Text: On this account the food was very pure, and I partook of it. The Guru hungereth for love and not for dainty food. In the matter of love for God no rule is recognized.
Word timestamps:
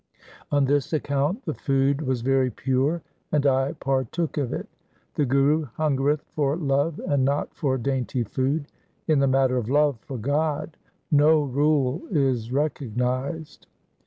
On 0.51 0.65
this 0.65 0.93
account 0.93 1.45
the 1.45 1.53
food 1.53 2.01
was 2.01 2.21
very 2.21 2.49
pure, 2.49 3.03
and 3.31 3.45
I 3.45 3.73
partook 3.73 4.35
of 4.39 4.51
it. 4.51 4.67
The 5.13 5.25
Guru 5.27 5.67
hungereth 5.77 6.21
for 6.31 6.55
love 6.57 6.99
and 7.07 7.23
not 7.23 7.53
for 7.53 7.77
dainty 7.77 8.23
food. 8.23 8.65
In 9.07 9.19
the 9.19 9.27
matter 9.27 9.57
of 9.57 9.69
love 9.69 9.99
for 9.99 10.17
God 10.17 10.75
no 11.11 11.43
rule 11.43 12.01
is 12.09 12.51
recognized. 12.51 13.67